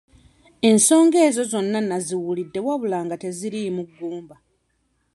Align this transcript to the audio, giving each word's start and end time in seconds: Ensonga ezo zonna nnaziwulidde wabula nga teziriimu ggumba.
Ensonga 0.69 1.17
ezo 1.27 1.43
zonna 1.51 1.79
nnaziwulidde 1.81 2.59
wabula 2.67 2.97
nga 3.05 3.15
teziriimu 3.21 3.81
ggumba. 3.89 4.35